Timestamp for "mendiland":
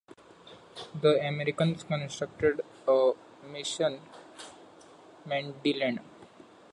5.29-5.99